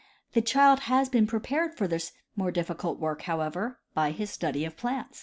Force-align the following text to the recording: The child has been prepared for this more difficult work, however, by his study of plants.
The 0.33 0.41
child 0.41 0.79
has 0.89 1.09
been 1.09 1.27
prepared 1.27 1.75
for 1.77 1.87
this 1.87 2.11
more 2.35 2.49
difficult 2.49 2.97
work, 2.99 3.21
however, 3.21 3.77
by 3.93 4.09
his 4.09 4.31
study 4.31 4.65
of 4.65 4.75
plants. 4.75 5.19